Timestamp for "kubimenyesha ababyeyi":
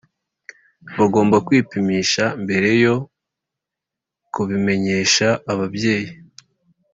4.33-6.11